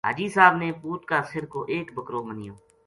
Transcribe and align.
حاجی 0.07 0.27
صاحب 0.35 0.53
نے 0.61 0.69
پُوت 0.81 1.01
کا 1.09 1.19
سر 1.29 1.43
کو 1.53 1.59
ایک 1.73 1.87
بکرو 1.95 2.19
مَنیو 2.27 2.53